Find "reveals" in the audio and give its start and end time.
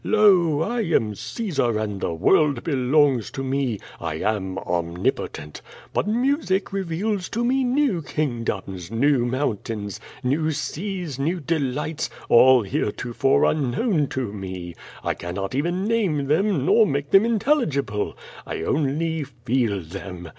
6.73-7.29